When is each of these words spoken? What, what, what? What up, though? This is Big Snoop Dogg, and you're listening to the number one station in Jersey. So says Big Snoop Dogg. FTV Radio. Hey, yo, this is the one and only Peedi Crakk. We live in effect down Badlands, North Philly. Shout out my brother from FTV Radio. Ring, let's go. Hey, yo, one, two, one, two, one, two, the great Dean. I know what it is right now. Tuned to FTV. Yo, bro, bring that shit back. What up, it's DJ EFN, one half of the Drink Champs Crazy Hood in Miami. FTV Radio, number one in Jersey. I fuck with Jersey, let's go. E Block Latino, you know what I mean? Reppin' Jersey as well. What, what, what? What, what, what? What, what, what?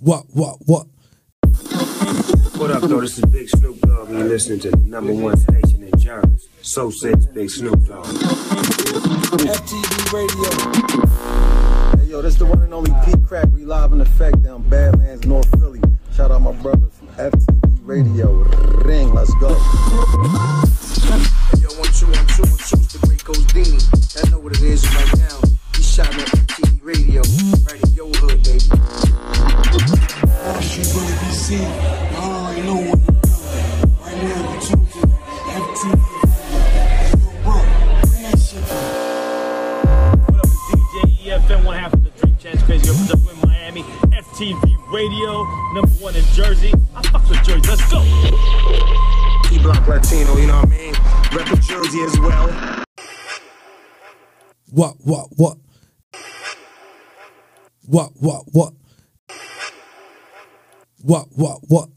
What, 0.00 0.26
what, 0.30 0.58
what? 0.66 0.86
What 2.56 2.70
up, 2.70 2.82
though? 2.82 3.00
This 3.00 3.18
is 3.18 3.24
Big 3.24 3.48
Snoop 3.48 3.80
Dogg, 3.80 4.10
and 4.10 4.18
you're 4.18 4.28
listening 4.28 4.60
to 4.60 4.70
the 4.70 4.76
number 4.76 5.12
one 5.12 5.36
station 5.36 5.82
in 5.82 5.90
Jersey. 5.98 6.48
So 6.62 6.88
says 6.90 7.26
Big 7.26 7.50
Snoop 7.50 7.84
Dogg. 7.84 8.06
FTV 9.34 10.12
Radio. 10.12 10.50
Hey, 11.98 12.04
yo, 12.10 12.22
this 12.22 12.34
is 12.34 12.38
the 12.38 12.46
one 12.46 12.62
and 12.62 12.72
only 12.72 12.92
Peedi 12.92 13.20
Crakk. 13.26 13.50
We 13.50 13.64
live 13.64 13.92
in 13.92 14.00
effect 14.00 14.40
down 14.42 14.62
Badlands, 14.68 15.26
North 15.26 15.50
Philly. 15.58 15.80
Shout 16.14 16.30
out 16.30 16.42
my 16.42 16.52
brother 16.52 16.86
from 16.86 17.08
FTV 17.08 17.80
Radio. 17.82 18.44
Ring, 18.84 19.12
let's 19.12 19.34
go. 19.34 19.48
Hey, 19.48 19.54
yo, 21.60 21.70
one, 21.74 21.90
two, 21.92 22.06
one, 22.06 22.24
two, 22.28 22.44
one, 22.46 22.58
two, 22.58 22.76
the 22.86 22.98
great 23.02 23.24
Dean. 23.52 23.80
I 24.24 24.28
know 24.30 24.38
what 24.38 24.52
it 24.52 24.62
is 24.62 24.86
right 24.94 25.06
now. 25.06 25.07
Tuned 31.48 31.62
to 31.62 31.64
FTV. 35.48 35.96
Yo, 37.08 37.28
bro, 37.42 37.56
bring 38.04 38.22
that 38.22 38.36
shit 38.38 38.60
back. 38.68 39.88
What 40.28 40.40
up, 40.40 40.44
it's 40.44 40.60
DJ 40.68 40.94
EFN, 41.24 41.64
one 41.64 41.78
half 41.78 41.94
of 41.94 42.04
the 42.04 42.10
Drink 42.10 42.38
Champs 42.38 42.62
Crazy 42.64 42.90
Hood 42.92 43.32
in 43.32 43.48
Miami. 43.48 43.82
FTV 43.82 44.92
Radio, 44.92 45.44
number 45.72 45.88
one 46.04 46.14
in 46.16 46.24
Jersey. 46.34 46.74
I 46.94 47.00
fuck 47.08 47.26
with 47.30 47.42
Jersey, 47.42 47.66
let's 47.66 47.90
go. 47.90 48.02
E 49.50 49.58
Block 49.62 49.88
Latino, 49.88 50.36
you 50.36 50.48
know 50.48 50.58
what 50.58 50.66
I 50.66 50.70
mean? 50.70 50.92
Reppin' 51.32 51.62
Jersey 51.62 52.02
as 52.02 52.20
well. 52.20 52.84
What, 54.70 54.96
what, 54.98 55.28
what? 55.38 55.56
What, 57.86 58.10
what, 58.16 58.44
what? 58.52 58.74
What, 61.02 61.26
what, 61.30 61.60
what? 61.68 61.88